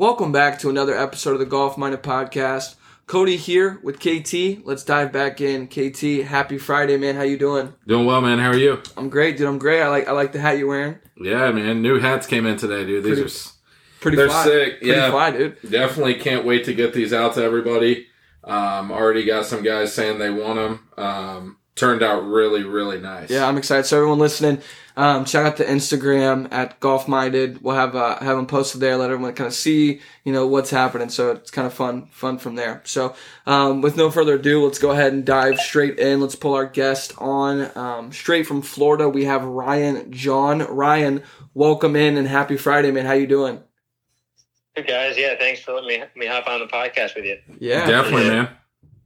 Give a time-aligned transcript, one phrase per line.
[0.00, 2.76] Welcome back to another episode of the Golf Minded Podcast.
[3.06, 4.64] Cody here with KT.
[4.66, 5.66] Let's dive back in.
[5.66, 7.16] KT, happy Friday, man.
[7.16, 7.74] How you doing?
[7.86, 8.38] Doing well, man.
[8.38, 8.80] How are you?
[8.96, 9.46] I'm great, dude.
[9.46, 9.82] I'm great.
[9.82, 10.98] I like I like the hat you're wearing.
[11.18, 11.82] Yeah, man.
[11.82, 13.04] New hats came in today, dude.
[13.04, 14.44] These Pretty- are Pretty They're fly.
[14.44, 15.10] sick, Pretty yeah.
[15.10, 15.58] fly, dude.
[15.70, 18.06] definitely can't wait to get these out to everybody.
[18.42, 20.88] Um, already got some guys saying they want them.
[20.96, 23.28] Um, turned out really, really nice.
[23.28, 23.84] Yeah, I'm excited.
[23.84, 24.62] So everyone listening,
[24.96, 27.62] um, check out the Instagram at Golf Minded.
[27.62, 28.96] We'll have uh, have them posted there.
[28.96, 31.08] Let everyone kind of see, you know, what's happening.
[31.08, 32.82] So it's kind of fun, fun from there.
[32.84, 33.14] So
[33.46, 36.20] um, with no further ado, let's go ahead and dive straight in.
[36.20, 39.08] Let's pull our guest on um, straight from Florida.
[39.08, 40.60] We have Ryan Jahn.
[40.60, 41.22] Ryan,
[41.54, 43.06] welcome in and happy Friday, man.
[43.06, 43.62] How you doing?
[44.76, 47.38] Good guys, yeah, thanks for letting me me hop on the podcast with you.
[47.58, 48.48] Yeah, definitely, man.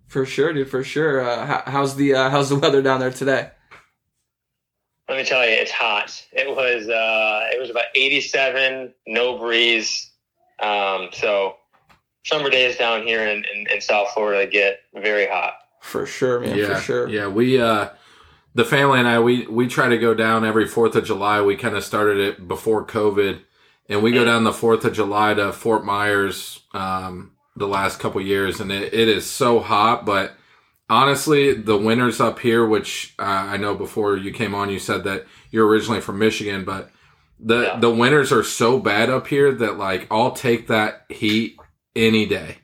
[0.06, 1.26] for sure, dude, for sure.
[1.26, 3.50] Uh, how's the uh, how's the weather down there today?
[5.08, 6.24] Let me tell you, it's hot.
[6.32, 10.10] It was uh, it was about 87, no breeze.
[10.60, 11.56] Um, so
[12.24, 15.54] summer days down here in, in, in South Florida get very hot.
[15.82, 16.56] For sure, man.
[16.56, 17.08] yeah, For sure.
[17.08, 17.90] Yeah, we uh,
[18.54, 21.42] the family and I we we try to go down every Fourth of July.
[21.42, 23.40] We kind of started it before COVID,
[23.90, 26.60] and we go down the Fourth of July to Fort Myers.
[26.72, 30.34] Um, the last couple years, and it, it is so hot, but.
[30.94, 35.02] Honestly, the winters up here, which uh, I know before you came on, you said
[35.04, 36.90] that you're originally from Michigan, but
[37.40, 37.80] the Yeah.
[37.80, 41.56] the winters are so bad up here that like I'll take that heat
[41.96, 42.58] any day.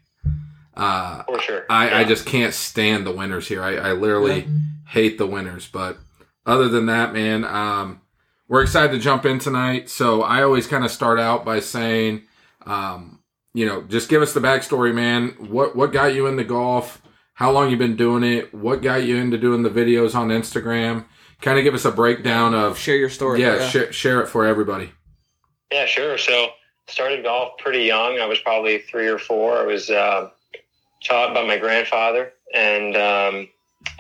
[0.77, 1.67] Uh, For sure.
[1.69, 3.63] I, I just can't stand the winters here.
[3.63, 4.47] I, I literally
[4.87, 5.69] hate the winters.
[5.69, 5.99] But
[6.47, 8.01] other than that, man, um,
[8.49, 9.91] we're excited to jump in tonight.
[9.91, 12.23] So I always kind of start out by saying,
[12.65, 13.19] um,
[13.55, 15.31] you know, just give us the backstory, man.
[15.39, 17.00] What what got you into golf?
[17.41, 18.53] How long you've been doing it?
[18.53, 21.07] What got you into doing the videos on Instagram?
[21.41, 23.41] Kind of give us a breakdown of Share your story.
[23.41, 24.91] yeah, Share, share it for everybody.
[25.73, 26.19] Yeah, sure.
[26.19, 26.49] So
[26.87, 28.19] started golf pretty young.
[28.19, 29.57] I was probably three or four.
[29.57, 30.29] I was uh,
[31.03, 33.49] taught by my grandfather, and um,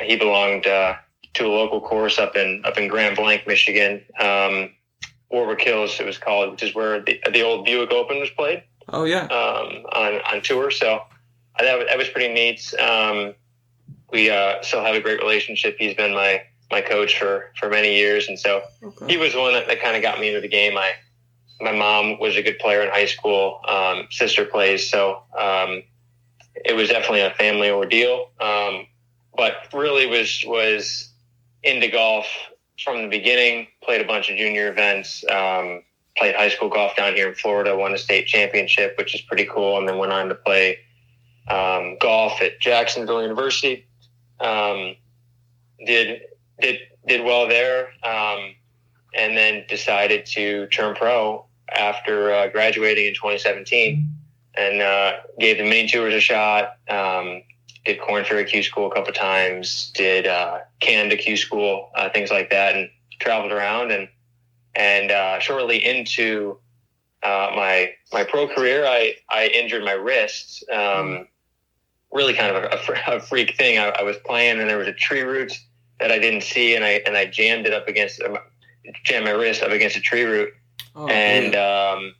[0.00, 0.96] he belonged uh,
[1.32, 4.02] to a local course up in up in Grand Blanc, Michigan.
[4.20, 4.72] Um,
[5.30, 8.64] Warwick Hills, it was called, which is where the, the old Buick Open was played
[8.90, 9.22] Oh yeah.
[9.28, 10.70] um, on on tour.
[10.70, 11.00] So uh,
[11.62, 12.74] that was, that was pretty neat.
[12.78, 13.34] Um,
[14.12, 15.76] we uh, still have a great relationship.
[15.78, 19.06] He's been my my coach for for many years, and so Okay.
[19.12, 20.76] he was the one that, that kind of got me into the game.
[20.76, 20.92] I
[21.60, 23.60] my mom was a good player in high school.
[23.68, 25.82] Um, sister plays, so um,
[26.64, 28.30] it was definitely a family ordeal.
[28.40, 28.86] Um,
[29.36, 31.10] but really was was
[31.62, 32.26] into golf
[32.82, 33.68] from the beginning.
[33.82, 35.24] Played a bunch of junior events.
[35.30, 35.82] Um,
[36.16, 37.76] played high school golf down here in Florida.
[37.76, 39.78] Won a state championship, which is pretty cool.
[39.78, 40.78] And then went on to play
[41.50, 43.86] um, golf at Jacksonville University.
[44.38, 44.96] Um,
[45.84, 46.22] did
[46.60, 48.54] did did well there, um,
[49.14, 54.08] and then decided to turn pro after uh, graduating in 2017,
[54.56, 56.76] and uh, gave the mini tours a shot.
[56.88, 57.42] Um,
[57.84, 59.90] did Corn Ferry Q School a couple times.
[59.94, 62.90] Did uh, Canada Q School, uh, things like that, and
[63.20, 63.90] traveled around.
[63.90, 64.08] And
[64.74, 66.58] and uh, shortly into
[67.22, 70.64] uh, my my pro career, I I injured my wrist.
[70.70, 71.26] Um,
[72.12, 73.78] Really, kind of a, a freak thing.
[73.78, 75.52] I, I was playing, and there was a tree root
[76.00, 78.36] that I didn't see, and I and I jammed it up against um,
[79.04, 80.52] jammed my wrist up against a tree root,
[80.96, 82.14] Oh, and um,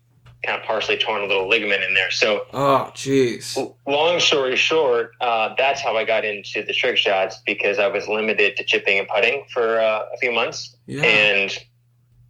[0.45, 2.11] kind of partially torn a little ligament in there.
[2.11, 3.57] So oh, jeez.
[3.87, 8.07] long story short, uh, that's how I got into the trick shots because I was
[8.07, 11.59] limited to chipping and putting for uh, a few months, Yeah, and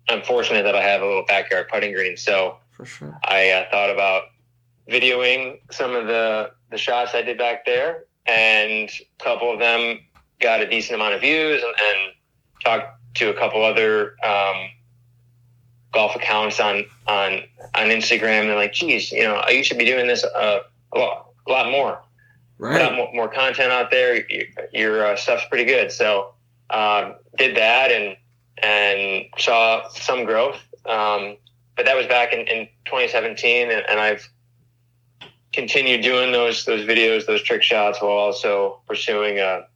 [0.08, 2.16] I'm fortunate that I have a little backyard putting green.
[2.16, 3.18] So for sure.
[3.24, 4.24] I uh, thought about
[4.88, 10.00] videoing some of the the shots I did back there, and a couple of them
[10.40, 12.14] got a decent amount of views, and, and
[12.64, 14.70] talked to a couple other um,
[15.92, 17.42] golf accounts on on
[17.74, 18.40] on Instagram.
[18.40, 20.60] And they're like, "Geez, you know, you should be doing this uh,
[20.92, 22.02] a lot, a lot more."
[22.58, 22.94] Right.
[22.94, 24.22] more, more content out there.
[24.30, 25.90] Your, your uh, stuff's pretty good.
[25.90, 26.34] So
[26.68, 28.16] um, did that and
[28.62, 30.60] and saw some growth.
[30.84, 31.36] Um,
[31.76, 34.28] but that was back in, in 2017, and, and I've
[35.52, 39.66] continued doing those those videos, those trick shots, while also pursuing a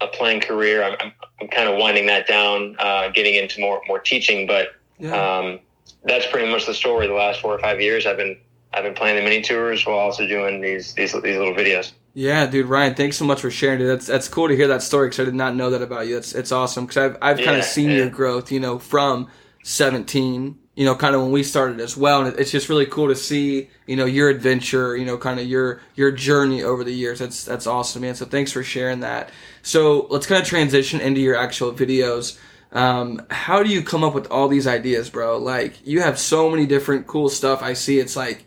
[0.00, 0.82] a playing career.
[0.82, 4.68] I'm, I'm, I'm kind of winding that down, uh, getting into more more teaching, but
[4.98, 5.38] Yeah.
[5.38, 5.60] um,
[6.04, 7.06] that's pretty much the story.
[7.06, 8.36] The last four or five years, I've been
[8.74, 11.92] I've been playing the mini tours while also doing these these these little videos.
[12.14, 13.84] Yeah, dude, Ryan, thanks so much for sharing it.
[13.84, 16.14] That's that's cool to hear that story because I did not know that about you.
[16.14, 17.96] That's it's awesome because I've I've kind of seen yeah.
[17.96, 19.28] your growth, you know, from
[19.64, 23.08] 17, you know, kind of when we started as well, and it's just really cool
[23.08, 26.92] to see, you know, your adventure, you know, kind of your your journey over the
[26.92, 27.18] years.
[27.18, 28.14] That's that's awesome, man.
[28.14, 29.30] So thanks for sharing that.
[29.62, 32.38] So let's kind of transition into your actual videos.
[32.72, 35.36] Um, how do you come up with all these ideas, bro?
[35.36, 37.62] Like you have so many different cool stuff.
[37.62, 37.98] I see.
[37.98, 38.46] It's like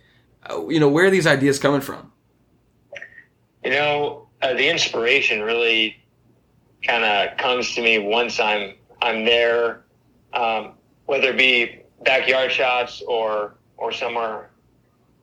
[0.49, 2.11] uh, you know, where are these ideas coming from?
[3.63, 6.03] You know, uh, the inspiration really
[6.83, 9.83] kind of comes to me once I'm I'm there,
[10.33, 10.73] um,
[11.05, 14.49] whether it be backyard shots or or somewhere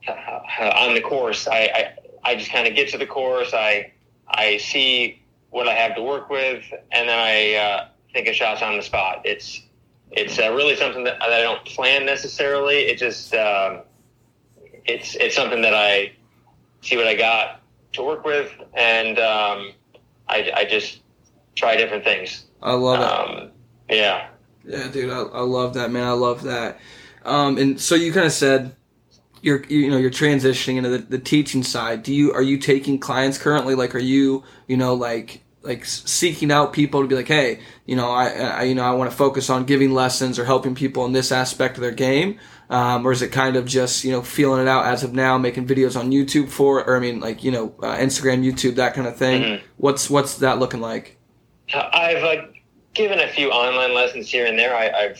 [0.07, 0.41] uh,
[0.77, 1.47] on the course.
[1.47, 3.53] I I, I just kind of get to the course.
[3.53, 3.93] I
[4.27, 8.61] I see what I have to work with, and then I uh, think of shots
[8.61, 9.21] on the spot.
[9.25, 9.61] It's
[10.11, 12.79] it's uh, really something that, that I don't plan necessarily.
[12.79, 13.81] It just um,
[14.85, 16.13] it's it's something that I
[16.81, 17.61] see what I got
[17.93, 19.73] to work with, and um,
[20.27, 21.01] I, I just
[21.55, 22.45] try different things.
[22.61, 23.39] I love it.
[23.39, 23.51] Um,
[23.89, 24.29] yeah.
[24.65, 26.07] Yeah, dude, I, I love that, man.
[26.07, 26.79] I love that.
[27.25, 28.75] Um, and so you kind of said
[29.41, 32.03] you're you know you're transitioning into the, the teaching side.
[32.03, 33.75] Do you are you taking clients currently?
[33.75, 37.95] Like, are you you know like like seeking out people to be like, hey, you
[37.95, 41.05] know, I, I you know I want to focus on giving lessons or helping people
[41.05, 42.39] in this aspect of their game,
[42.69, 45.37] um, or is it kind of just you know feeling it out as of now,
[45.37, 48.93] making videos on YouTube for, or I mean like you know uh, Instagram, YouTube, that
[48.93, 49.41] kind of thing.
[49.41, 49.61] Mhm.
[49.77, 51.17] What's what's that looking like?
[51.73, 52.45] I've uh,
[52.93, 54.75] given a few online lessons here and there.
[54.75, 55.19] I, I've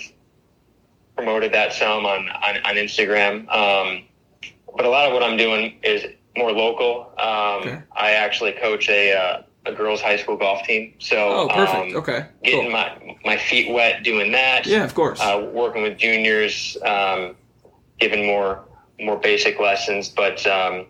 [1.15, 3.47] promoted that some on, on, on Instagram.
[3.53, 4.03] Um,
[4.75, 6.05] but a lot of what I'm doing is
[6.37, 7.11] more local.
[7.17, 7.33] Um,
[7.63, 7.81] Okay.
[7.95, 10.93] I actually coach a, uh, a girls' high school golf team.
[10.99, 11.91] So Oh, perfect.
[11.91, 12.71] um, okay, getting cool.
[12.71, 14.65] my, my feet wet doing that.
[14.65, 15.21] Yeah, of course.
[15.21, 17.35] uh, working with juniors, um,
[17.99, 18.65] giving more
[18.99, 20.85] more basic lessons, but um,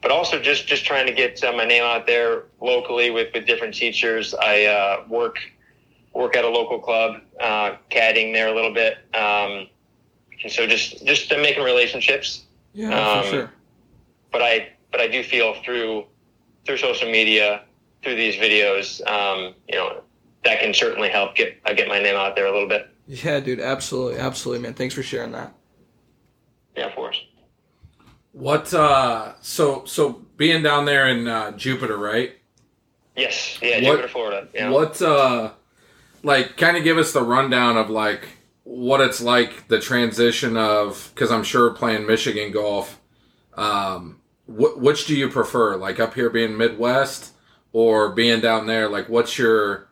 [0.00, 3.46] but also just just trying to get uh, my name out there locally with, with
[3.46, 4.34] different teachers.
[4.34, 5.36] I uh, work
[6.14, 9.66] work at a local club, uh, caddying there a little bit, um,
[10.42, 12.44] and so just just making relationships.
[12.74, 13.52] yeah, um, for sure.
[14.30, 16.04] But I but I do feel through
[16.66, 17.62] through social media,
[18.02, 20.02] through these videos, um, you know,
[20.44, 22.88] that can certainly help get uh, get my name out there a little bit.
[23.06, 24.74] Yeah, dude, absolutely, absolutely, man.
[24.74, 25.52] Thanks for sharing that.
[26.76, 27.20] Yeah, of course.
[28.32, 28.72] What?
[28.72, 32.32] uh So so being down there in uh, Jupiter, right?
[33.16, 34.48] Yes, yeah, What- Jupiter, Florida.
[34.54, 34.70] Yeah.
[34.70, 35.02] What?
[35.02, 35.50] uh
[36.22, 38.28] Like, kind of give us the rundown of like
[38.64, 43.00] what it's like the transition of because I'm sure playing Michigan golf.
[43.54, 45.76] Um, wh- which do you prefer?
[45.76, 47.32] Like up here being Midwest
[47.72, 48.88] or being down there?
[48.88, 49.88] Like, what's your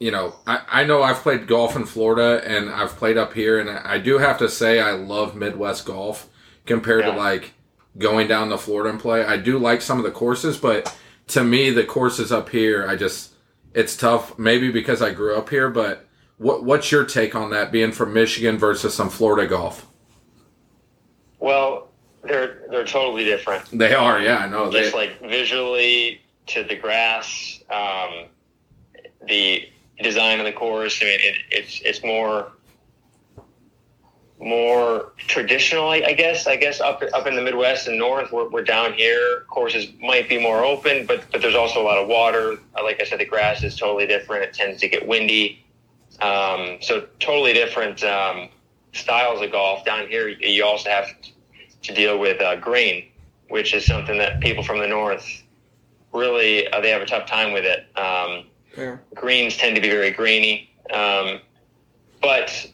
[0.00, 3.58] you know, I, I know I've played golf in Florida and I've played up here,
[3.58, 6.28] and I do have to say I love Midwest golf
[6.66, 7.12] compared Yeah.
[7.12, 7.54] to like
[7.98, 9.24] going down to Florida and play.
[9.24, 10.94] I do like some of the courses, but
[11.28, 13.32] to me, the courses up here, I just
[13.74, 14.38] it's tough.
[14.38, 16.06] Maybe because I grew up here, but
[16.38, 17.72] what what's your take on that?
[17.72, 19.86] Being from Michigan versus some Florida golf?
[21.40, 21.90] Well,
[22.22, 23.66] they're they're totally different.
[23.76, 24.70] They are, yeah, I know.
[24.70, 28.26] They, Just like visually to the grass, um,
[29.26, 29.68] the
[30.02, 31.00] design of the course.
[31.02, 32.52] I mean, it, it's it's more
[34.40, 36.46] more traditional, I guess.
[36.46, 39.44] I guess up up in the Midwest and North, we're, we're down here.
[39.48, 42.58] Courses might be more open, but but there's also a lot of water.
[42.76, 44.44] Uh, Like I said, the grass is totally different.
[44.44, 45.64] It tends to get windy,
[46.20, 48.48] um, so totally different um,
[48.92, 49.84] styles of golf.
[49.84, 51.08] Down here, you also have
[51.82, 53.06] to deal with uh, grain,
[53.48, 55.42] which is something that people from the north
[56.12, 57.86] really uh, they have a tough time with it.
[57.98, 58.44] Um,
[58.74, 59.02] Fair.
[59.14, 61.40] greens tend to be very grainy, um,
[62.22, 62.66] but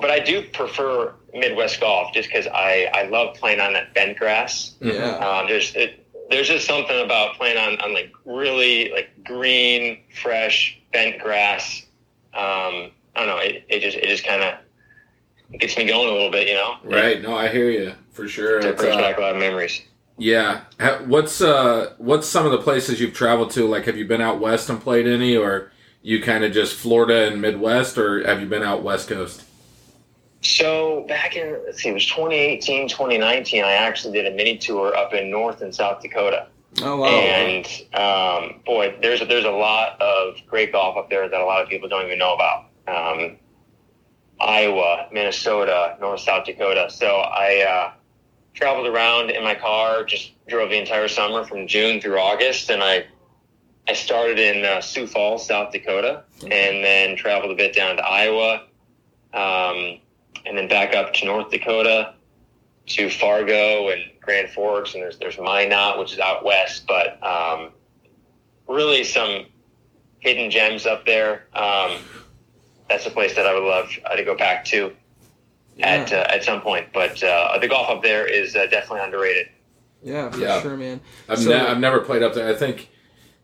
[0.00, 4.18] but I do prefer Midwest golf just because I, I love playing on that bent
[4.18, 4.74] grass.
[4.80, 5.16] Yeah.
[5.16, 10.78] Um, there's it, there's just something about playing on, on like really like green, fresh,
[10.92, 11.82] bent grass.
[12.34, 13.38] Um, I don't know.
[13.38, 16.76] It, it just it just kind of gets me going a little bit, you know.
[16.84, 17.20] right?
[17.20, 18.58] No, I hear you for sure.
[18.58, 19.82] It brings uh, back a lot of memories.
[20.18, 20.62] Yeah.
[21.06, 23.66] What's uh what's some of the places you've traveled to?
[23.66, 25.72] Like have you been out west and played any or
[26.02, 29.44] you kind of just Florida and Midwest or have you been out west coast?
[30.42, 33.64] So back in let's see, it was 2018, 2019.
[33.64, 36.48] I actually did a mini tour up in North and South Dakota,
[36.82, 37.06] Oh wow.
[37.08, 41.44] and um, boy, there's a, there's a lot of great golf up there that a
[41.44, 42.66] lot of people don't even know about.
[42.88, 43.36] Um,
[44.40, 46.88] Iowa, Minnesota, North South Dakota.
[46.90, 47.92] So I uh,
[48.54, 52.82] traveled around in my car, just drove the entire summer from June through August, and
[52.82, 53.06] I
[53.88, 58.04] I started in uh, Sioux Falls, South Dakota, and then traveled a bit down to
[58.04, 58.64] Iowa,
[59.34, 59.98] um,
[60.46, 62.14] and then back up to North Dakota,
[62.86, 67.70] to Fargo and Grand Forks, and there's there's Minot, which is out west, but um,
[68.68, 69.46] really some
[70.20, 71.46] hidden gems up there.
[71.54, 71.98] Um,
[72.88, 74.92] that's a place that I would love uh, to go back to
[75.80, 76.88] at uh, at some point.
[76.92, 79.48] But uh, the golf up there is uh, definitely underrated.
[80.02, 80.60] yeah, for Yeah.
[80.60, 81.00] sure, man.
[81.28, 82.48] I've, So- ne- I've never played up there.
[82.48, 82.90] I think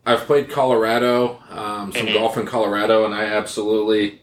[0.04, 2.14] I've played Colorado, um, some Mhm.
[2.14, 4.20] golf in Colorado, and I absolutely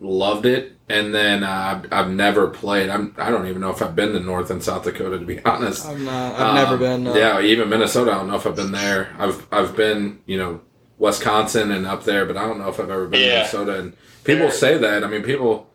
[0.00, 0.72] loved it.
[0.90, 2.88] And then uh, I've, I've never played.
[2.90, 5.40] I'm I don't even know if I've been to North and South Dakota to be
[5.44, 5.86] honest.
[5.86, 6.34] I'm not.
[6.34, 7.04] I've never Um, been.
[7.04, 7.16] No.
[7.16, 8.12] Yeah, even Minnesota.
[8.12, 9.14] I don't know if I've been there.
[9.18, 10.60] I've I've been you know
[10.98, 13.78] Wisconsin and up there, but I don't know if I've ever been to Minnesota.
[13.78, 15.04] And people say that.
[15.04, 15.66] I mean, people.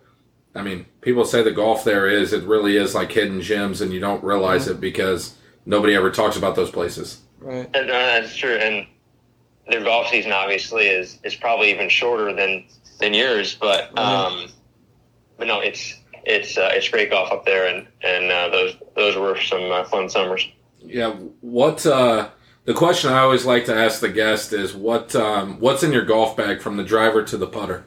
[0.56, 3.92] I mean, people say the golf there is it really is like hidden gems, and
[3.92, 7.22] you don't realize it because nobody ever talks about those places.
[7.40, 7.68] Right.
[7.74, 8.54] And, uh, that's true.
[8.56, 8.86] And
[9.68, 12.66] their golf season obviously is is probably even shorter than
[13.00, 13.56] than yours.
[13.56, 14.48] But um,
[15.38, 19.16] but no, it's it's uh, it's great golf up there, and and uh, those those
[19.16, 20.48] were some uh, fun summers.
[20.80, 21.12] Yeah.
[21.42, 22.30] What uh,
[22.66, 26.06] the question I always like to ask the guest is what um, what's in your
[26.06, 27.86] golf bag from the driver to the putter.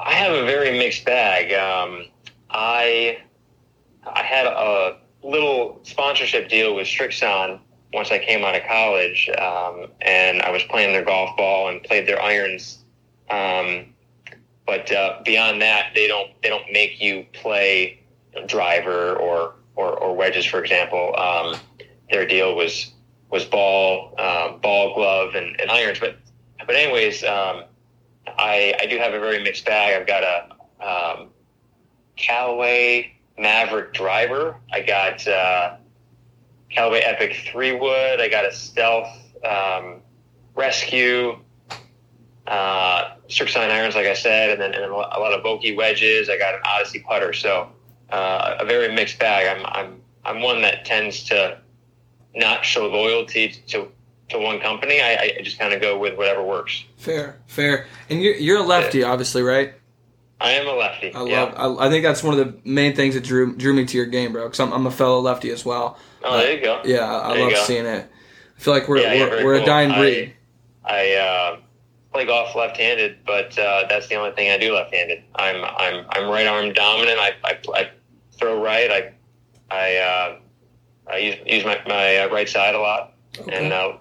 [0.00, 1.52] I have a very mixed bag.
[1.52, 2.06] Um,
[2.50, 3.18] I
[4.04, 7.60] I had a little sponsorship deal with Srixon
[7.92, 11.82] once I came out of college, um, and I was playing their golf ball and
[11.82, 12.84] played their irons.
[13.30, 13.93] Um,
[14.66, 18.00] but uh, beyond that, they don't they don't make you play
[18.46, 21.14] driver or or, or wedges, for example.
[21.16, 21.56] Um,
[22.10, 22.92] their deal was
[23.30, 25.98] was ball, um, ball glove, and, and irons.
[25.98, 26.16] But
[26.66, 27.64] but anyways, um,
[28.26, 30.00] I I do have a very mixed bag.
[30.00, 31.28] I've got a um,
[32.16, 34.56] Callaway Maverick driver.
[34.72, 35.76] I got uh,
[36.70, 38.20] Callaway Epic three wood.
[38.20, 39.08] I got a Stealth
[39.44, 40.00] um,
[40.54, 41.38] Rescue.
[42.46, 46.28] Uh, Srixon irons, like I said, and then and then a lot of Vokey wedges.
[46.28, 47.70] I got an Odyssey putter, so
[48.10, 49.46] uh, a very mixed bag.
[49.46, 51.58] I'm I'm I'm one that tends to
[52.34, 53.88] not show loyalty to
[54.28, 55.00] to one company.
[55.00, 56.84] I, I just kind of go with whatever works.
[56.96, 57.40] Fair.
[57.46, 57.86] Fair.
[58.10, 59.74] And you're you're a lefty, obviously, right?
[60.40, 61.14] I am a lefty.
[61.14, 61.42] I yeah.
[61.44, 61.78] love.
[61.80, 64.06] I, I think that's one of the main things that drew drew me to your
[64.06, 64.44] game, bro.
[64.44, 65.98] Because I'm, I'm a fellow lefty as well.
[66.22, 66.82] Oh, there you go.
[66.84, 67.64] Yeah, I, I love go.
[67.64, 68.10] seeing it.
[68.56, 69.66] I feel like we're Yeah, yeah, we're, we're a cool.
[69.66, 70.34] dying I- breed.
[70.84, 71.56] I uh,
[72.14, 75.24] play golf left-handed, but uh, that's the only thing I do left-handed.
[75.34, 77.18] I'm I'm I'm right arm dominant.
[77.18, 77.90] I, I, I
[78.38, 78.90] throw right.
[78.90, 79.12] I
[79.70, 80.38] I uh,
[81.10, 83.14] I use use my, my uh, right side a lot,
[83.50, 83.96] and uh,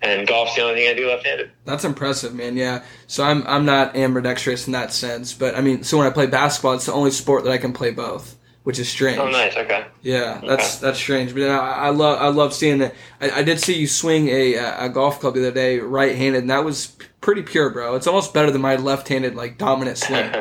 [0.00, 1.50] and golf's the only thing I do left-handed.
[1.66, 2.56] That's impressive, man.
[2.56, 2.82] Yeah.
[3.06, 6.26] So I'm I'm not ambidextrous in that sense, but I mean, so when I play
[6.26, 9.18] basketball, it's the only sport that I can play both, which is strange.
[9.18, 9.56] Oh, nice.
[9.56, 9.86] Okay.
[10.02, 12.94] Yeah, that's that's strange, but I, I love I love seeing that.
[13.20, 16.42] I, I did see you swing a a golf club the other day, right handed,
[16.42, 17.94] and that was pretty pure, bro.
[17.96, 20.32] It's almost better than my left handed like dominant swing.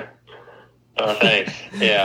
[0.97, 1.53] oh, thanks.
[1.77, 2.03] Yeah,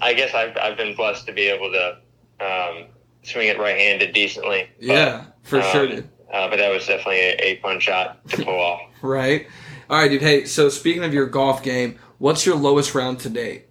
[0.00, 1.98] I I guess I've I've been blessed to be able to
[2.44, 2.86] um,
[3.22, 4.68] swing it right-handed decently.
[4.78, 6.08] But, Yeah, for sure, um, dude.
[6.32, 8.80] Uh, but that was definitely a, a fun shot to pull off.
[9.02, 9.48] Right.
[9.90, 10.22] All right, dude.
[10.22, 13.66] Hey, so speaking of your golf game, what's your lowest round to date?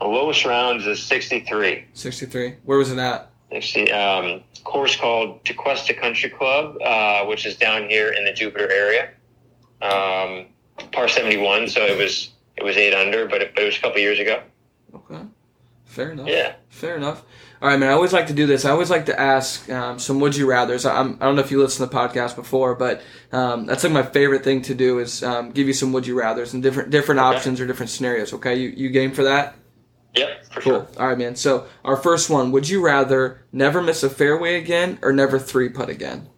[0.00, 1.86] The lowest rounds is 63.
[1.94, 2.54] Sixty three.
[2.64, 3.30] Where was it at?
[3.54, 8.70] Actually, um, course called Tequesta Country Club, uh, which is down here in the Jupiter
[8.70, 9.10] area.
[9.80, 10.46] Um,
[10.92, 13.80] par 71, so it was it was eight under, but it, but it was a
[13.80, 14.42] couple years ago.
[14.94, 15.20] Okay.
[15.84, 16.26] Fair enough.
[16.28, 16.54] Yeah.
[16.68, 17.22] Fair enough.
[17.62, 17.88] All right, man.
[17.90, 18.64] I always like to do this.
[18.64, 20.84] I always like to ask um, some would you rather's.
[20.84, 23.00] I'm, I don't know if you listened to the podcast before, but
[23.32, 26.18] um, that's like my favorite thing to do is um, give you some would you
[26.18, 27.36] rather's and different different Okay.
[27.36, 28.32] options or different scenarios.
[28.34, 29.54] Okay, you you game for that?
[30.16, 30.72] Yep, for Cool.
[30.72, 30.88] sure.
[30.98, 31.36] All right, man.
[31.36, 35.68] So our first one: Would you rather never miss a fairway again or never three
[35.68, 36.28] putt again?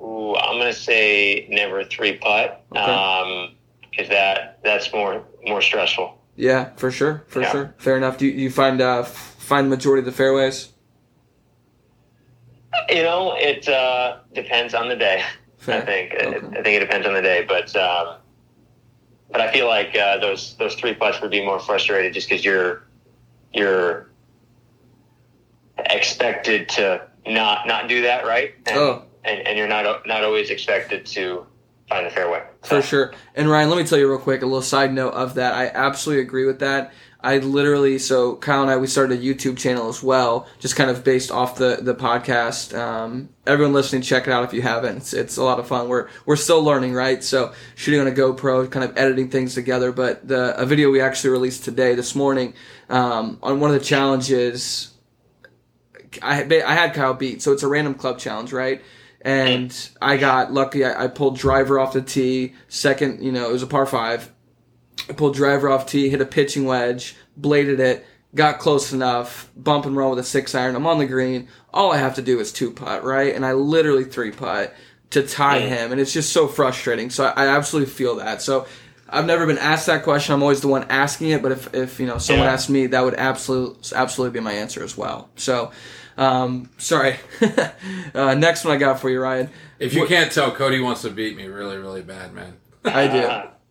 [0.00, 2.80] Ooh, I'm gonna say never three putt, Okay.
[2.80, 3.54] um,
[3.90, 6.18] because that that's more more stressful.
[6.36, 7.50] Yeah, for sure, for Yeah.
[7.50, 7.74] sure.
[7.78, 8.16] Fair enough.
[8.18, 10.68] Do you, you find uh, find the majority of the fairways?
[12.88, 15.22] You know, it uh, depends on the day.
[15.58, 15.82] Fair.
[15.82, 16.14] I think.
[16.14, 16.26] Okay.
[16.58, 18.16] I think it depends on the day, but um,
[19.32, 22.44] but I feel like uh, those those three putts would be more frustrated just because
[22.44, 22.84] you're
[23.52, 24.10] you're
[25.78, 29.02] expected to not not do that right, and, Oh.
[29.24, 31.46] and, and you're not not always expected to
[31.92, 32.42] find the fairway.
[32.62, 33.12] For sure.
[33.34, 35.54] And Ryan, let me tell you real quick a little side note of that.
[35.54, 36.92] I absolutely agree with that.
[37.24, 40.90] I literally, so Kyle and I, we started a YouTube channel as well, just kind
[40.90, 42.76] of based off the the podcast.
[42.76, 44.96] Um, everyone listening, check it out if you haven't.
[44.96, 45.88] It's, it's a lot of fun.
[45.88, 47.22] We're we're still learning, right?
[47.22, 49.92] So shooting on a GoPro, kind of editing things together.
[49.92, 52.54] But the a video we actually released today, this morning,
[52.88, 54.92] um, on one of the challenges,
[56.22, 57.40] I I had Kyle beat.
[57.40, 58.82] So it's a random club challenge, right?
[59.24, 60.84] And I got lucky.
[60.84, 62.54] I, I pulled driver off the tee.
[62.68, 64.30] Second, you know, it was a par five.
[65.08, 69.86] I pulled driver off tee, hit a pitching wedge, bladed it, got close enough, bump
[69.86, 70.74] and roll with a six iron.
[70.76, 71.48] I'm on the green.
[71.72, 73.34] All I have to do is two putt, right?
[73.34, 74.74] And I literally three putt
[75.10, 75.68] to tie Yeah.
[75.68, 77.10] him, and it's just so frustrating.
[77.10, 78.42] So I, I absolutely feel that.
[78.42, 78.66] So
[79.08, 80.34] I've never been asked that question.
[80.34, 81.42] I'm always the one asking it.
[81.42, 82.52] But if, if you know someone Yeah.
[82.54, 85.30] asked me, that would absolutely absolutely be my answer as well.
[85.36, 85.70] So
[86.16, 87.16] um, sorry.
[88.14, 89.50] uh, next one I got for you, Ryan.
[89.78, 92.54] If you can't tell, Cody wants to beat me really, really bad, man.
[92.84, 93.26] I do.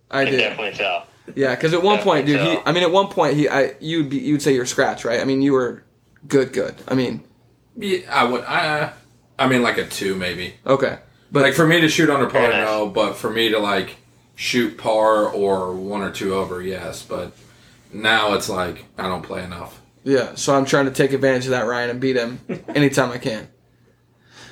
[0.10, 0.38] I can do.
[0.40, 1.08] definitely tell.
[1.36, 2.70] Yeah, because at one point, dude, Definitely he.
[2.70, 3.48] I mean, at one point, he.
[3.48, 3.76] I.
[3.80, 4.18] You'd be.
[4.18, 5.20] You'd say you're scratch, right?
[5.22, 5.84] I mean, you were
[6.28, 6.76] good, good.
[6.88, 7.24] I mean,
[7.78, 8.44] Yeah, I would.
[8.44, 8.92] I,
[9.40, 10.56] I mean, like a two maybe.
[10.66, 11.00] okay,
[11.32, 12.66] but like for me to shoot under par, Very nice.
[12.66, 12.88] no.
[12.88, 13.98] But for me to like
[14.36, 17.04] shoot par or one or two over, yes.
[17.04, 17.32] But
[17.94, 19.81] now it's like I don't play enough.
[20.04, 20.36] Yeah.
[20.36, 22.40] So I'm trying to take advantage of that, Ryan, and beat him
[22.70, 23.48] anytime I can.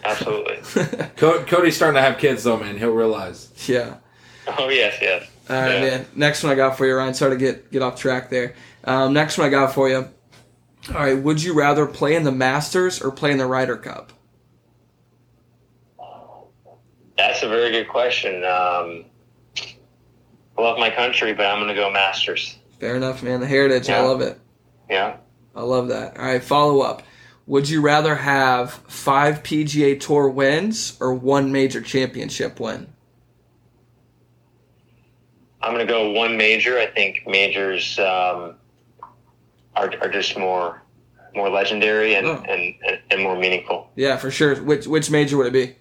[0.03, 0.57] Absolutely.
[1.17, 2.77] Co- Cody's starting to have kids though, man.
[2.77, 3.49] He'll realize.
[3.67, 3.95] Yeah.
[4.57, 5.27] oh yes, yes.
[5.49, 5.81] All right, Yeah.
[5.81, 6.05] man.
[6.15, 7.13] Next one I got for you, Ryan.
[7.13, 8.53] Sorry to get get off track there.
[8.85, 10.07] Um, next one I got for you.
[10.89, 11.17] All right.
[11.21, 14.13] Would you rather play in the Masters or play in the Ryder Cup?
[17.17, 18.35] That's a very good question.
[18.45, 19.05] Um,
[20.57, 22.57] I love my country, but I'm going to go Masters.
[22.79, 23.41] Fair enough, man.
[23.41, 23.89] The heritage.
[23.89, 24.39] I love it.
[24.89, 25.17] Yeah.
[25.55, 26.17] I love that.
[26.17, 26.43] All right.
[26.43, 27.03] Follow up.
[27.47, 32.93] Would you rather have five PGA Tour wins or one major championship win?
[35.61, 36.77] I'm going to go one major.
[36.77, 38.55] I think majors um,
[39.75, 40.81] are, are just more
[41.35, 42.43] more legendary and, Oh.
[42.49, 43.91] and, and, and more meaningful.
[43.95, 44.55] Yeah, for sure.
[44.63, 45.75] Which which major would it be?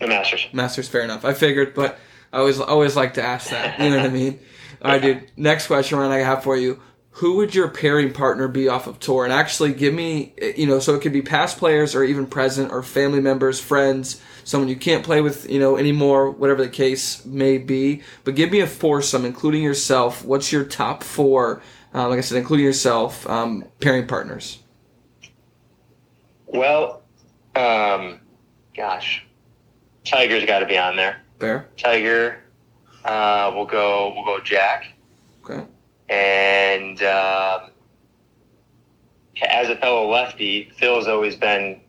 [0.00, 0.46] The Masters.
[0.52, 1.24] Masters, fair enough.
[1.24, 1.98] I figured, but
[2.32, 3.78] I always always like to ask that.
[3.80, 4.40] You know what I mean?
[4.82, 5.30] All right, dude.
[5.36, 6.80] Next question, Ryan, I have for you.
[7.16, 9.24] Who would your pairing partner be off of tour?
[9.24, 12.72] And actually, give me, you know, so it could be past players or even present
[12.72, 17.24] or family members, friends, someone you can't play with, you know, anymore, whatever the case
[17.26, 18.02] may be.
[18.24, 20.24] But give me a foursome, including yourself.
[20.24, 21.62] What's your top four?
[21.94, 24.60] Uh, like I said, including yourself, um, pairing partners.
[26.46, 27.02] Well,
[27.54, 28.20] um,
[28.74, 29.26] gosh,
[30.04, 31.20] Tiger's got to be on there.
[31.38, 31.68] Fair.
[31.76, 32.42] Tiger.
[33.04, 34.14] Uh, we'll go.
[34.14, 34.86] We'll go Jack.
[36.12, 37.70] And um,
[39.48, 41.80] as a fellow lefty, Phil's always been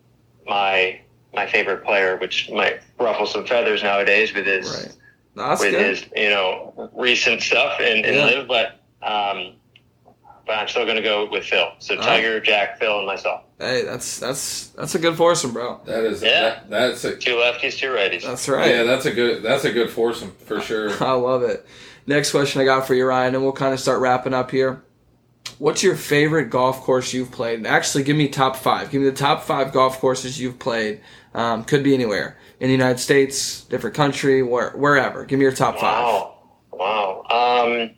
[0.47, 1.01] my
[1.33, 4.95] my favorite player, which might ruffle some feathers nowadays with his Right.
[5.35, 5.85] No, with good.
[5.85, 8.25] his you know recent stuff in, in Yeah.
[8.25, 9.53] LIV, but um,
[10.45, 11.71] but I'm still going to go with Phil.
[11.79, 12.07] So All right.
[12.07, 13.43] Tiger, Jack, Phil, and myself.
[13.59, 15.79] Hey, that's that's that's a good foursome, bro.
[15.85, 16.21] That is.
[16.21, 16.61] Yeah.
[16.67, 17.15] That, that's a.
[17.15, 18.23] Two lefties, two righties.
[18.23, 18.69] That's right.
[18.69, 19.43] Yeah, that's a good.
[19.43, 20.91] That's a good foursome for sure.
[21.03, 21.65] I love it.
[22.05, 24.83] Next question I got for you, Ryan, and we'll kind of start wrapping up here.
[25.57, 27.59] What's your favorite golf course you've played?
[27.59, 28.91] And actually, give me top five.
[28.91, 31.01] Give me the top five golf courses you've played.
[31.33, 35.25] Um, could be anywhere in the United States, different country, where, wherever.
[35.25, 36.03] Give me your top five.
[36.03, 36.35] Wow.
[36.71, 37.23] Wow.
[37.29, 37.91] Um,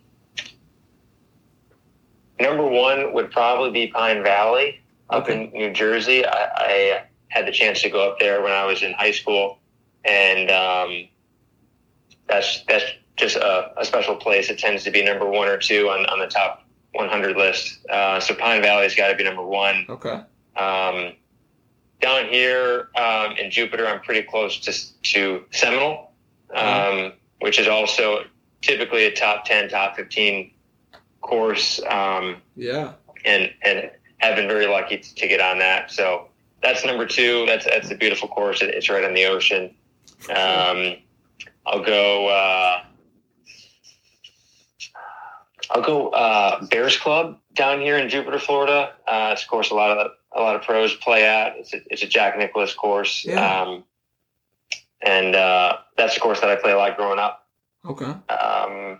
[2.40, 5.46] number one would probably be Pine Valley up Okay.
[5.46, 6.26] in New Jersey.
[6.26, 9.60] I, I had the chance to go up there when I was in high school,
[10.04, 11.08] and um,
[12.28, 12.86] that's that's
[13.18, 14.50] just a, a special place.
[14.50, 17.80] It tends to be number one or two on, on the top 100 list.
[17.90, 19.86] Uh, so Pine Valley's got to be number one.
[19.90, 20.20] Okay.
[20.58, 21.14] Um,
[22.02, 26.12] down here um, in Jupiter, I'm pretty close to, to Seminole,
[26.54, 28.26] um, which is also
[28.62, 30.52] typically a top 10, top 15
[31.26, 32.94] course, um, Yeah.
[33.26, 35.92] and and have been very lucky to, to get on that.
[35.92, 36.28] So
[36.62, 37.46] that's number two.
[37.48, 38.62] That's that's a beautiful course.
[38.62, 39.76] It, it's right on the ocean.
[40.30, 40.98] Um,
[41.66, 42.28] I'll go.
[42.28, 42.84] Uh,
[45.72, 48.94] I'll go uh, Bears Club down here in Jupiter, Florida.
[49.08, 51.58] Uh, it's a course a lot of a lot of pros play at.
[51.58, 53.62] It's a, it's a Jack Nicklaus course, Yeah.
[53.64, 53.84] um,
[55.02, 57.48] and uh, that's a course that I play a lot growing up.
[57.84, 58.14] Okay.
[58.30, 59.00] Um,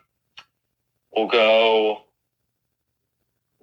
[1.16, 2.02] we'll go.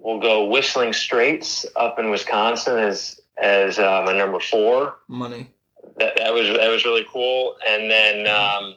[0.03, 4.97] We'll go Whistling Straits up in Wisconsin as as uh, my number four.
[5.07, 5.49] Money.
[5.97, 7.55] That that was that was really cool.
[7.65, 8.75] And then um,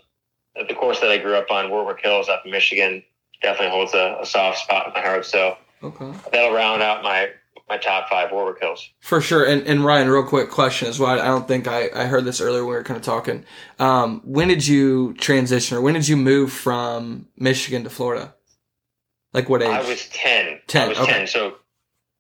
[0.69, 3.03] the course that I grew up on, Warwick Hills up in Michigan,
[3.43, 5.27] definitely holds a, a soft spot in my heart.
[5.27, 6.11] So Okay.
[6.33, 7.31] that'll round out my
[7.69, 8.89] my top five Warwick Hills.
[9.01, 9.45] For sure.
[9.45, 11.19] And, and Ryan, real quick question as well.
[11.19, 13.45] I don't think I, I heard this earlier when we were kind of talking.
[13.81, 18.36] Um, when did you transition or when did you move from Michigan to Florida?
[19.33, 19.69] Like what age?
[19.69, 20.61] I was ten.
[20.67, 21.13] 10, I was okay.
[21.13, 21.27] ten.
[21.27, 21.57] So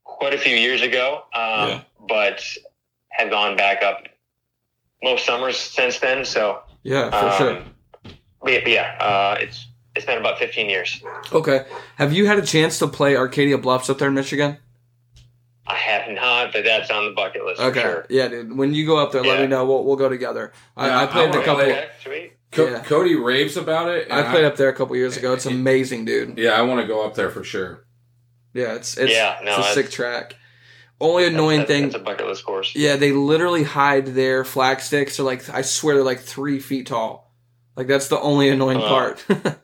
[0.04, 1.22] quite a few years ago.
[1.32, 1.80] Um, Yeah.
[2.08, 2.42] But
[3.10, 4.04] have gone back up
[5.02, 6.24] most summers since then.
[6.24, 7.56] So yeah, for sure.
[7.56, 7.64] Um,
[8.46, 9.66] yeah, but yeah uh, it's
[9.96, 11.02] it's been about 15 years.
[11.32, 11.64] Okay.
[11.96, 14.58] Have you had a chance to play Arcadia Bluffs up there in Michigan?
[15.66, 17.80] I have not, but that's on the bucket list Okay.
[17.80, 18.06] for sure.
[18.10, 18.56] Yeah, dude.
[18.56, 19.64] When you go up there, let me know.
[19.64, 20.52] We'll, we'll go together.
[20.76, 21.74] I, Yeah, I played I a couple.
[22.04, 22.35] Sweet.
[22.56, 22.82] Co- Yeah.
[22.82, 24.10] Cody raves about it.
[24.10, 25.32] I played up there a couple years ago.
[25.34, 26.38] It's amazing, dude.
[26.38, 27.86] Yeah, I want to go up there for sure.
[28.54, 30.34] Yeah, it's it's, Yeah, no, it's a sick track.
[31.00, 31.82] Only annoying That's- thing.
[31.84, 32.74] That's a bucket list course.
[32.74, 35.16] Yeah, they literally hide their flag sticks.
[35.18, 37.34] They're like, I swear they're like three feet tall.
[37.76, 38.88] Like that's the only annoying Wow.
[38.88, 39.24] part.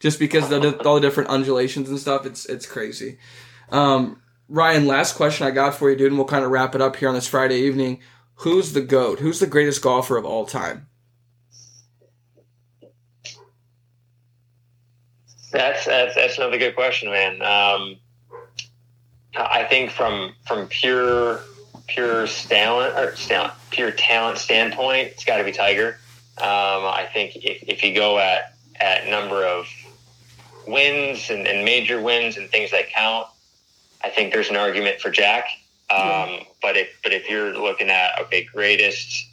[0.00, 3.18] Just because of the, all the different undulations and stuff, it's it's crazy.
[3.70, 6.82] Um, Ryan, last question I got for you, dude, and we'll kind of wrap it
[6.82, 8.00] up here on this Friday evening.
[8.36, 9.20] Who's the goat?
[9.20, 10.88] Who's the greatest golfer of all time?
[15.52, 17.42] That's that's that's another good question, man.
[17.42, 17.96] Um,
[19.36, 21.40] I think from from pure
[21.86, 25.98] pure talent or talent, pure talent standpoint, it's got to be Tiger.
[26.38, 29.68] Um, I think if, if you go at at number of
[30.66, 33.26] wins and, and major wins and things that count,
[34.02, 35.46] I think there's an argument for Jack.
[35.90, 36.42] Um, yeah.
[36.62, 39.28] But if but if you're looking at okay, greatest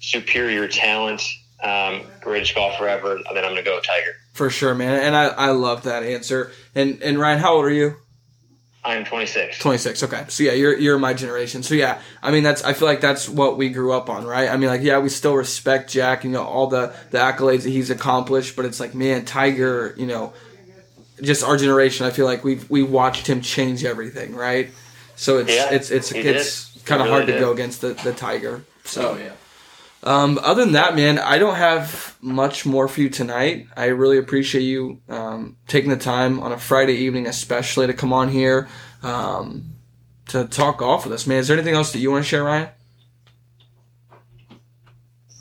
[0.00, 1.22] superior talent,
[1.62, 4.14] um, greatest golfer ever, then I'm gonna go Tiger.
[4.34, 5.00] For sure, man.
[5.02, 6.52] And I, I love that answer.
[6.74, 7.96] And and Ryan, how old are you?
[8.84, 9.58] I'm 26.
[9.58, 10.04] 26.
[10.04, 10.24] Okay.
[10.28, 11.64] So yeah, you're you're my generation.
[11.64, 14.48] So yeah, I mean that's I feel like that's what we grew up on, right?
[14.48, 17.70] I mean like yeah, we still respect Jack, you know, all the the accolades that
[17.70, 20.32] he's accomplished, but it's like man, Tiger, you know,
[21.20, 24.70] just our generation, I feel like we've we watched him change everything, right?
[25.16, 28.12] So it's yeah, it's it's it's kind of really hard to go against the the
[28.12, 28.64] Tiger.
[28.84, 29.32] So oh, yeah.
[30.06, 33.66] Um, other than that, man, I don't have much more for you tonight.
[33.76, 38.12] I really appreciate you um, taking the time on a Friday evening, especially to come
[38.12, 38.68] on here
[39.02, 39.74] um,
[40.28, 41.38] to talk golf with us, man.
[41.38, 42.68] Is there anything else that you want to share, Ryan?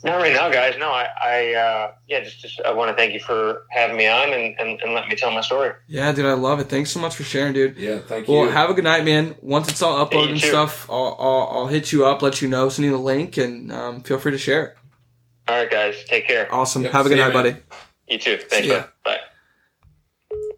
[0.05, 0.75] Not right now, guys.
[0.77, 4.07] No, I, I uh, yeah, just, just I want to thank you for having me
[4.07, 5.71] on and, and, and let me tell my story.
[5.87, 6.65] Yeah, dude, I love it.
[6.65, 7.75] Thanks so much for sharing, dude.
[7.75, 8.33] Yeah, thank you.
[8.35, 9.35] Well, have a good night, man.
[9.41, 12.69] Once it's all uploaded and stuff, I'll, I'll, I'll, hit you up, let you know,
[12.69, 14.77] send you the link, and um, feel free to share it.
[15.47, 16.03] All right, guys.
[16.05, 16.53] Take care.
[16.53, 16.83] Awesome.
[16.83, 17.55] Yep, have a good night, you, buddy.
[18.07, 18.37] You too.
[18.37, 18.85] Thanks, man.
[19.03, 19.19] Bye.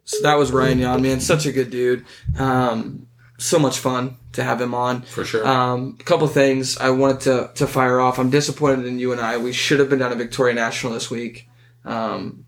[0.03, 1.21] So that was Ryan Jahn, man.
[1.21, 2.05] Such a good dude.
[2.37, 3.07] Um,
[3.37, 5.03] so much fun to have him on.
[5.03, 5.47] For sure.
[5.47, 8.19] Um, a couple things I wanted to, to fire off.
[8.19, 9.37] I'm disappointed in you and I.
[9.37, 11.47] We should have been down at Victoria National this week.
[11.85, 12.45] Um,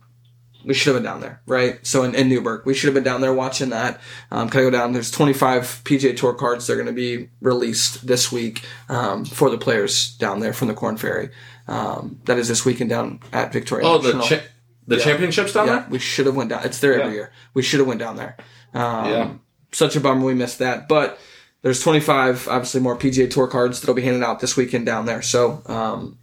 [0.65, 1.79] we should have been down there, right?
[1.85, 4.01] So in, in Newburgh, we should have been down there watching that.
[4.29, 4.91] Um, can I go down?
[4.91, 9.49] There's 25 PGA Tour cards that are going to be released this week um, for
[9.49, 11.29] the players down there from the Corn Ferry.
[11.67, 13.87] Um, that is this weekend down at Victoria.
[13.87, 14.21] Oh, National.
[14.21, 14.43] the cha-
[14.87, 15.03] the yeah.
[15.03, 15.87] championships down yeah, there.
[15.89, 16.65] We should have went down.
[16.65, 17.31] It's there every year.
[17.53, 18.35] We should have went down there.
[18.73, 19.31] Um, yeah.
[19.71, 21.19] Such a bummer we missed that, but
[21.61, 25.21] there's 25, obviously more PGA Tour cards that'll be handed out this weekend down there.
[25.21, 26.17] So, um,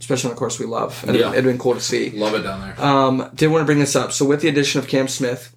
[0.00, 1.30] especially on the course we love, and yeah.
[1.30, 2.10] it'd been cool to see.
[2.10, 2.80] Love it down there.
[2.84, 4.12] Um, did want to bring this up.
[4.12, 5.54] So with the addition of Cam Smith,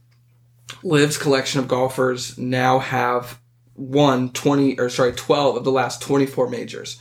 [0.84, 3.40] LIV's collection of golfers now have
[3.76, 7.00] won 20 or sorry 12 of the last 24 majors.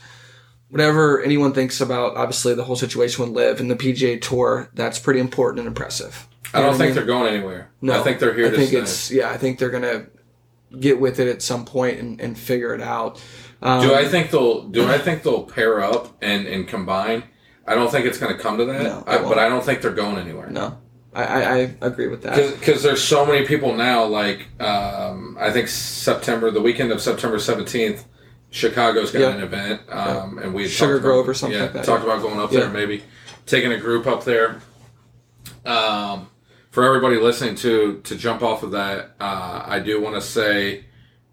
[0.69, 4.99] Whatever anyone thinks about, obviously the whole situation with LIV and the PGA Tour, that's
[4.99, 6.27] pretty important and impressive.
[6.53, 6.95] I don't think I mean?
[6.95, 7.69] they're going anywhere.
[7.81, 8.47] No, I think they're here.
[8.47, 8.77] I think stay.
[8.77, 9.29] it's yeah.
[9.29, 10.07] I think they're gonna
[10.79, 13.21] get with it at some point and, and figure it out.
[13.61, 17.23] Um, do I think they'll do I think they'll pair up and, and combine?
[17.65, 19.81] I don't think it's going to come to that, no, I, but I don't think
[19.81, 20.49] they're going anywhere.
[20.49, 20.77] No,
[21.13, 24.05] I, I, I agree with that because there's so many people now.
[24.05, 28.05] Like um, I think September, the weekend of September seventeenth,
[28.51, 29.35] Chicago's got yep.
[29.35, 30.45] an event, um, yep.
[30.45, 31.85] and we Sugar Grove about, or something yeah, like that.
[31.85, 33.03] Talked about going up there, maybe
[33.45, 34.61] taking a group up there.
[35.65, 36.29] Um,
[36.75, 40.83] for everybody listening to to jump off of that, uh, I do want to say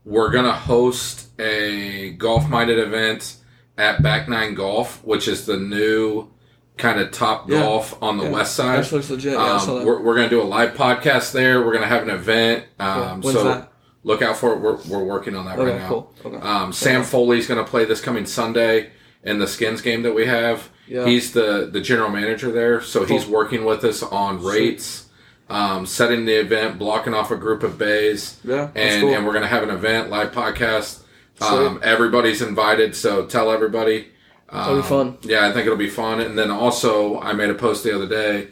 [0.05, 3.39] we're gonna host a golf minded event
[3.77, 6.31] at Back Nine Golf, which is the new
[6.77, 7.59] kind of top yeah.
[7.59, 8.31] golf on the yeah.
[8.31, 8.85] west side.
[8.85, 9.35] That looks legit.
[9.35, 11.67] Um, yeah, we're, we're gonna do a live podcast there.
[11.67, 12.65] We're gonna have an event.
[12.79, 13.33] Um, cool.
[13.33, 13.73] so that?
[14.05, 14.61] look out for it.
[14.61, 15.89] We're, we're working on that okay, right now.
[15.89, 16.15] Cool.
[16.25, 16.37] Okay.
[16.37, 18.93] Um, Sam Foley's gonna play this coming Sunday
[19.25, 20.71] in the skins game that we have.
[20.87, 23.19] He's the the general manager there, so cool.
[23.19, 25.09] he's working with us on rates
[25.49, 28.41] um, setting the event, blocking off a group of bays.
[28.45, 29.15] Yeah, and, cool.
[29.15, 31.03] and we're going to have an event, live podcast.
[31.41, 34.09] Um, everybody's invited, so tell everybody.
[34.49, 35.19] Um, it'll be fun.
[35.23, 36.21] Yeah, I think it'll be fun.
[36.21, 38.49] And then also, I made a post the other day.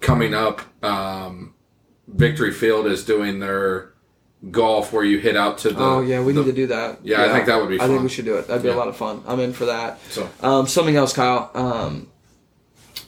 [0.00, 1.54] Coming up, um,
[2.06, 3.94] Victory Field is doing their
[4.50, 5.82] golf where you hit out to the.
[5.82, 6.98] Oh yeah, we the, need to do that.
[7.02, 7.78] Yeah, yeah, I think that would be.
[7.78, 7.88] fun.
[7.88, 8.46] I think we should do it.
[8.46, 8.74] That'd be yeah.
[8.74, 9.22] a lot of fun.
[9.26, 9.98] I'm in for that.
[10.10, 11.50] So um, something else, Kyle.
[11.54, 12.10] Um,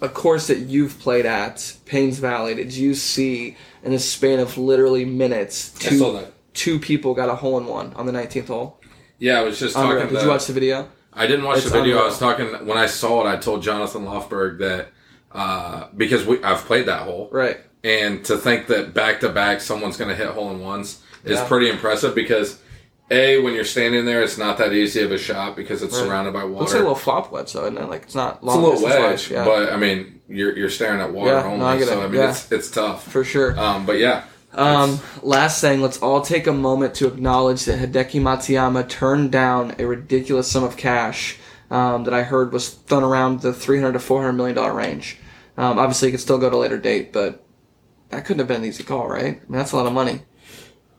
[0.01, 4.57] a course that you've played at, Payne's Valley, did you see in a span of
[4.57, 8.81] literally minutes two, two people got a hole in one on the 19th hole?
[9.19, 10.09] Yeah, I was just talking.
[10.09, 10.89] Did you watch the video?
[11.13, 11.99] I didn't watch it's the video.
[11.99, 13.29] I was talking when I saw it.
[13.29, 14.89] I told Jonathan Lofberg that
[15.33, 17.59] uh, because we I've played that hole, right?
[17.83, 21.39] And to think that back to back someone's going to hit hole in ones is
[21.39, 21.49] yeah.
[21.49, 22.61] pretty impressive because
[23.11, 26.05] a, when you're standing there, it's not that easy of a shot because it's right.
[26.05, 26.61] surrounded by water.
[26.61, 27.89] Looks like a little flop wedge, though, isn't it?
[27.89, 28.59] Like it's not long.
[28.73, 29.45] It's a little wedge, yeah.
[29.45, 32.31] but I mean, you're you're staring at water yeah, only, no, so I mean, yeah.
[32.31, 33.59] it's it's tough for sure.
[33.59, 34.25] Um, but yeah.
[34.53, 39.75] Um, last thing, let's all take a moment to acknowledge that Hideki Matsuyama turned down
[39.79, 41.39] a ridiculous sum of cash
[41.71, 45.19] um, that I heard was thrown around the 300 to 400 million dollar range.
[45.57, 47.45] Um, obviously, it could still go to a later date, but
[48.11, 49.25] that couldn't have been an easy call, right?
[49.25, 50.23] I mean, that's a lot of money.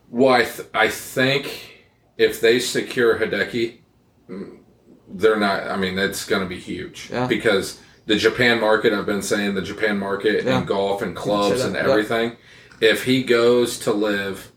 [0.10, 1.68] Well, I, th- I think
[2.19, 3.79] if they secure Hideki,
[5.08, 5.67] they're not.
[5.67, 7.25] I mean, it's going to be huge yeah.
[7.25, 8.93] because the Japan market.
[8.93, 10.60] I've been saying the Japan market yeah.
[10.60, 12.36] and golf and clubs and everything.
[12.82, 14.51] if he goes to LIV,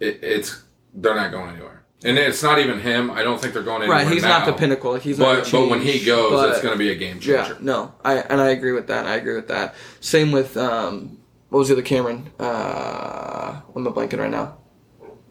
[0.00, 1.84] it, it's they're not going anywhere.
[2.04, 3.10] And it's not even him.
[3.10, 3.98] I don't think they're going anywhere.
[3.98, 4.38] Right, he's now.
[4.38, 4.92] not the pinnacle.
[4.92, 5.36] Like he's not.
[5.36, 7.58] But the but when he goes, but- it's going to be a game Yeah, changer.
[7.60, 9.04] no, I and I agree with that.
[9.04, 9.74] I agree with that.
[10.00, 11.18] Same with um,
[11.50, 12.30] what was the other Cameron?
[12.38, 14.58] Uh, what am I blanking right now?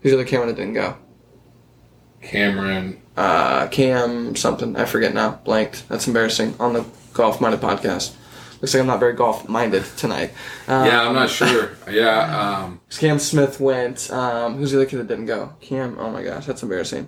[0.01, 0.97] Who's the other Cameron that didn't go?
[2.21, 3.01] Cameron.
[3.15, 4.75] Uh, Cam something.
[4.75, 5.39] I forget now.
[5.43, 5.87] Blanked.
[5.89, 6.55] That's embarrassing.
[6.59, 8.15] On the Golf Minded podcast.
[8.61, 10.31] Looks like I'm not very golf minded tonight.
[10.67, 11.77] Um, Yeah, I'm not sure.
[11.87, 14.09] Yeah, um, Cam Smith went.
[14.09, 15.53] Um, who's the other kid that didn't go?
[15.61, 15.97] Cam.
[15.99, 17.07] Oh my gosh, that's embarrassing.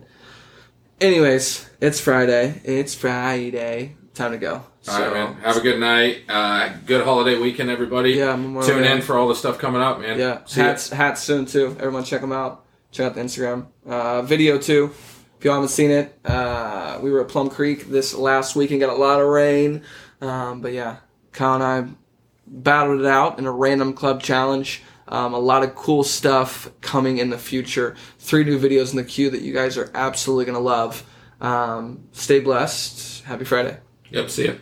[1.01, 2.61] Anyways, it's Friday.
[2.63, 3.95] It's Friday.
[4.13, 4.63] Time to go.
[4.87, 5.35] all right, man.
[5.41, 6.23] Have a good night.
[6.29, 8.11] Uh, good holiday weekend, everybody.
[8.11, 8.91] Yeah, Memorial Tune Day.
[8.91, 10.19] in for all the stuff coming up, man.
[10.19, 10.67] Yeah, See ya.
[10.67, 11.75] hats hats soon too.
[11.79, 12.65] Everyone check them out.
[12.91, 14.91] Check out the Instagram uh, video too.
[15.37, 18.79] If you haven't seen it, uh, we were at Plum Creek this last week and
[18.79, 19.83] got a lot of rain.
[20.21, 20.97] Um, but yeah,
[21.31, 21.87] Kyle and I
[22.45, 24.83] battled it out in a random club challenge.
[25.07, 27.95] Um, a lot of cool stuff coming in the future.
[28.19, 31.03] Three new videos in the queue that you guys are absolutely gonna love.
[31.41, 33.23] Um, stay blessed.
[33.23, 33.79] Happy Friday.
[34.11, 34.29] Yep.
[34.29, 34.53] See ya.